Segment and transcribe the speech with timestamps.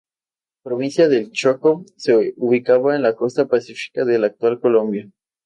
[0.63, 5.07] La provincia del Chocó se ubicaba en la costa Pacífica de la actual Colombia.